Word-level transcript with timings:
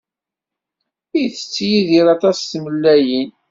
Itett 1.21 1.55
Yidir 1.69 2.05
aṭas 2.15 2.39
timellalin. 2.49 3.29